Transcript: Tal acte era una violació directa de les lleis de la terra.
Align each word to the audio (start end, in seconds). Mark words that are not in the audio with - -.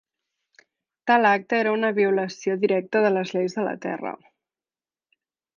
Tal 1.11 1.27
acte 1.31 1.59
era 1.65 1.75
una 1.77 1.91
violació 1.99 2.57
directa 2.65 3.05
de 3.07 3.13
les 3.15 3.37
lleis 3.37 3.59
de 3.59 3.67
la 3.71 3.79
terra. 3.87 4.19